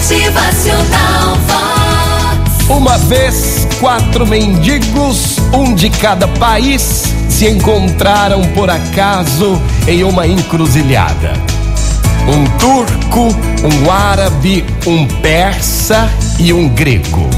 Motivacional 0.00 1.36
Vox. 1.46 2.68
Uma 2.70 2.96
vez, 2.96 3.68
quatro 3.78 4.26
mendigos, 4.26 5.36
um 5.52 5.74
de 5.74 5.90
cada 5.90 6.26
país, 6.26 7.04
se 7.28 7.46
encontraram 7.46 8.40
por 8.54 8.70
acaso 8.70 9.60
em 9.86 10.02
uma 10.02 10.26
encruzilhada. 10.26 11.34
Um 12.26 12.46
turco, 12.56 13.28
um 13.62 13.90
árabe, 13.90 14.64
um 14.86 15.06
persa 15.20 16.08
e 16.38 16.50
um 16.50 16.66
grego. 16.70 17.28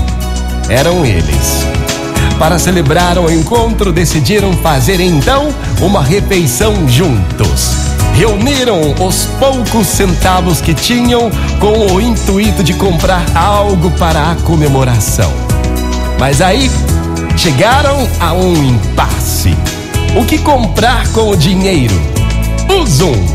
Eram 0.68 1.04
eles. 1.04 1.66
Para 2.38 2.60
celebrar 2.60 3.18
o 3.18 3.28
encontro, 3.28 3.92
decidiram 3.92 4.52
fazer 4.58 5.00
então 5.00 5.52
uma 5.80 6.00
refeição 6.00 6.88
juntos. 6.88 7.81
Reuniram 8.22 8.94
os 9.04 9.24
poucos 9.40 9.88
centavos 9.88 10.60
que 10.60 10.72
tinham 10.72 11.28
com 11.58 11.92
o 11.92 12.00
intuito 12.00 12.62
de 12.62 12.72
comprar 12.72 13.24
algo 13.36 13.90
para 13.98 14.30
a 14.30 14.36
comemoração. 14.36 15.28
Mas 16.20 16.40
aí 16.40 16.70
chegaram 17.36 18.08
a 18.20 18.32
um 18.32 18.54
impasse. 18.62 19.56
O 20.14 20.24
que 20.24 20.38
comprar 20.38 21.08
com 21.08 21.30
o 21.30 21.36
dinheiro? 21.36 22.00
O 22.68 22.86
zoom, 22.86 23.26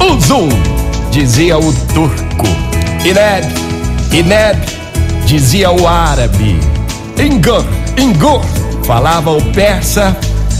o 0.00 0.20
zoom, 0.20 0.48
dizia 1.12 1.56
o 1.56 1.72
turco. 1.94 2.48
Ineb, 3.04 3.46
Ineb, 4.10 4.58
dizia 5.26 5.70
o 5.70 5.86
árabe. 5.86 6.58
Ingur, 7.16 7.64
Ingur, 7.96 8.42
falava 8.84 9.30
o 9.30 9.40
persa. 9.52 10.16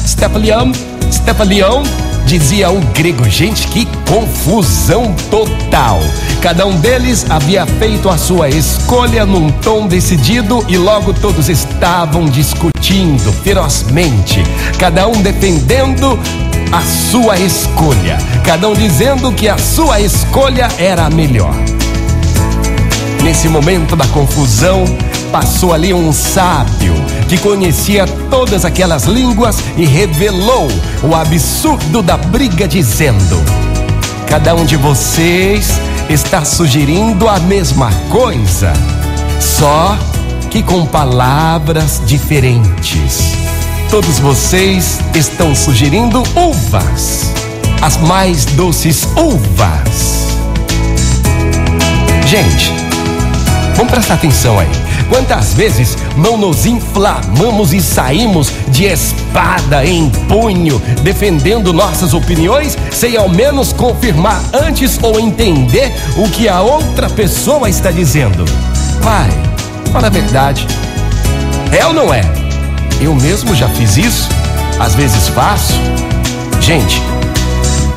Stepaliam, 0.06 0.70
Stepaliam, 1.10 1.82
dizia 2.24 2.70
o 2.70 2.80
grego. 2.92 3.28
Gente, 3.28 3.69
que 3.69 3.87
confusão 4.09 5.15
total. 5.30 6.01
Cada 6.41 6.66
um 6.66 6.77
deles 6.78 7.27
havia 7.30 7.66
feito 7.66 8.09
a 8.09 8.19
sua 8.19 8.48
escolha 8.48 9.24
num 9.24 9.51
tom 9.51 9.87
decidido 9.87 10.65
e 10.68 10.76
logo 10.76 11.12
todos 11.15 11.49
estavam 11.49 12.26
discutindo 12.26 13.32
ferozmente, 13.32 14.43
cada 14.79 15.09
um 15.09 15.23
defendendo 15.23 16.18
a 16.71 16.82
sua 16.82 17.38
escolha, 17.38 18.18
cada 18.45 18.68
um 18.68 18.74
dizendo 18.74 19.32
que 19.32 19.49
a 19.49 19.56
sua 19.56 20.01
escolha 20.01 20.68
era 20.79 21.06
a 21.06 21.10
melhor. 21.10 21.54
Nesse 23.23 23.49
momento 23.49 23.96
da 23.96 24.06
confusão, 24.09 24.84
passou 25.35 25.74
ali 25.74 25.93
um 25.93 26.13
sábio 26.13 26.95
que 27.29 27.37
conhecia 27.38 28.07
todas 28.30 28.65
aquelas 28.65 29.02
línguas 29.02 29.59
e 29.77 29.85
revelou 29.85 30.68
o 31.02 31.13
absurdo 31.13 32.02
da 32.02 32.16
briga, 32.16 32.68
dizendo: 32.68 33.43
Cada 34.29 34.55
um 34.55 34.65
de 34.65 34.77
vocês 34.77 35.73
está 36.09 36.45
sugerindo 36.45 37.29
a 37.29 37.40
mesma 37.40 37.90
coisa, 38.10 38.73
só 39.40 39.99
que 40.52 40.62
com 40.62 40.87
palavras 40.87 42.01
diferentes. 42.07 43.32
Todos 43.90 44.21
vocês 44.21 45.01
estão 45.16 45.52
sugerindo 45.52 46.23
uvas, 46.37 47.32
as 47.82 47.96
mais 47.96 48.45
doces 48.45 49.02
uvas. 49.16 50.29
Gente, 52.24 52.73
vamos 53.74 53.90
prestar 53.90 54.15
atenção 54.15 54.60
aí. 54.60 54.93
Quantas 55.09 55.55
vezes 55.55 55.97
não 56.16 56.37
nos 56.37 56.66
inflamamos 56.66 57.73
e 57.73 57.80
saímos 57.80 58.52
de 58.69 58.85
espada 58.85 59.85
em 59.85 60.09
punho, 60.29 60.80
defendendo 61.02 61.73
nossas 61.73 62.15
opiniões, 62.15 62.77
sem 62.91 63.16
ao 63.16 63.29
menos 63.29 63.73
confirmar 63.73 64.43
antes 64.53 64.99
ou 65.03 65.21
entender 65.21 65.93
o 66.16 66.28
que 66.31 66.49
a 66.49 66.61
outra 66.61 67.09
pessoa 67.11 67.69
está 67.69 67.91
dizendo? 67.91 68.44
Pai, 69.03 69.31
fala 69.93 70.06
a 70.06 70.11
verdade. 70.11 70.66
É 71.71 71.84
ou 71.87 71.93
não 71.93 72.12
é? 72.12 72.22
Eu 73.00 73.15
mesmo 73.15 73.55
já 73.55 73.69
fiz 73.69 73.97
isso, 73.97 74.28
às 74.78 74.95
vezes 74.95 75.28
faço. 75.28 75.75
Gente, 76.61 77.03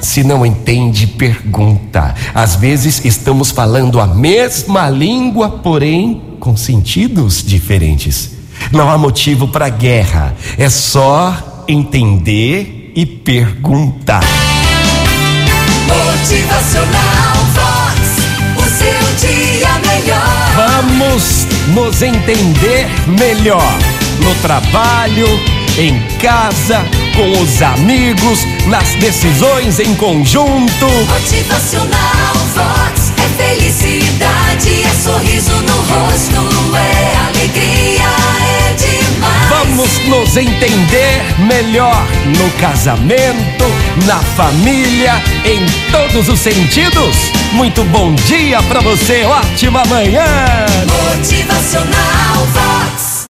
se 0.02 0.24
não 0.24 0.46
entende, 0.46 1.08
pergunta. 1.08 2.14
Às 2.34 2.56
vezes 2.56 3.06
estamos 3.06 3.52
falando 3.52 4.00
a 4.00 4.08
mesma 4.08 4.90
língua, 4.90 5.50
porém 5.50 6.27
com 6.48 6.56
sentidos 6.56 7.44
diferentes. 7.46 8.32
Não 8.72 8.90
há 8.90 8.98
motivo 8.98 9.50
para 9.50 9.68
guerra, 9.68 10.34
é 10.58 10.70
só 10.70 11.66
entender 11.68 12.94
e 12.96 13.06
perguntar. 13.06 14.24
Motivacional 15.88 17.36
Vox. 17.54 18.00
O 18.56 18.64
seu 18.64 19.28
dia 19.28 19.68
melhor. 19.80 20.54
Vamos 20.56 21.46
nos 21.76 22.02
entender 22.02 22.88
melhor 23.20 23.78
no 24.24 24.34
trabalho, 24.36 25.28
em 25.78 26.00
casa, 26.18 26.84
com 27.16 27.32
os 27.42 27.62
amigos, 27.62 28.40
nas 28.68 28.96
decisões 28.96 29.80
em 29.80 29.94
conjunto. 29.96 30.86
Motivacional 31.10 32.36
Vox. 32.56 33.12
É 33.18 33.28
felicidade, 33.38 34.84
é 34.84 34.94
sorriso 35.04 35.52
no 35.52 35.78
rosto, 35.82 36.37
nos 40.08 40.38
entender 40.38 41.22
melhor 41.40 42.08
no 42.38 42.50
casamento, 42.60 43.66
na 44.06 44.20
família, 44.20 45.14
em 45.46 45.66
todos 45.92 46.30
os 46.30 46.40
sentidos. 46.40 47.32
Muito 47.54 47.84
bom 47.86 48.14
dia 48.16 48.62
para 48.64 48.80
você, 48.80 49.24
ótima 49.24 49.84
manhã. 49.86 50.26
Motivacional 51.16 52.46
Vox. 52.54 53.07